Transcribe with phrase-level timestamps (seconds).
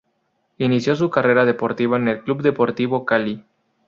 [0.57, 3.45] Inició su carrera deportiva en el club Deportivo Cali.